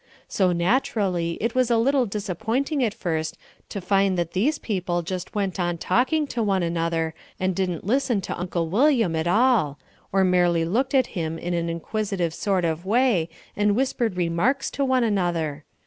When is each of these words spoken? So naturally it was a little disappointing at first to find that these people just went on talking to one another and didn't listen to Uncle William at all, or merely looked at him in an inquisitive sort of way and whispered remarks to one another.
So 0.27 0.51
naturally 0.51 1.33
it 1.39 1.53
was 1.53 1.69
a 1.69 1.77
little 1.77 2.07
disappointing 2.07 2.83
at 2.83 2.91
first 2.95 3.37
to 3.69 3.79
find 3.79 4.17
that 4.17 4.31
these 4.31 4.57
people 4.57 5.03
just 5.03 5.35
went 5.35 5.59
on 5.59 5.77
talking 5.77 6.25
to 6.25 6.41
one 6.41 6.63
another 6.63 7.13
and 7.39 7.55
didn't 7.55 7.83
listen 7.85 8.19
to 8.21 8.35
Uncle 8.35 8.67
William 8.67 9.15
at 9.15 9.27
all, 9.27 9.77
or 10.11 10.23
merely 10.23 10.65
looked 10.65 10.95
at 10.95 11.05
him 11.13 11.37
in 11.37 11.53
an 11.53 11.69
inquisitive 11.69 12.33
sort 12.33 12.65
of 12.65 12.83
way 12.83 13.29
and 13.55 13.75
whispered 13.75 14.17
remarks 14.17 14.71
to 14.71 14.83
one 14.83 15.03
another. 15.03 15.65